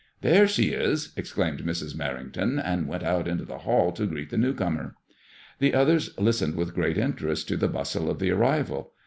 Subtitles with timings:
[0.21, 1.95] There she is I" exclaimed Mrs.
[1.95, 4.95] Merringtoni and went out into the hall to greet the new comer.
[5.59, 8.93] The others listened with great interest to the bustle of the arrival.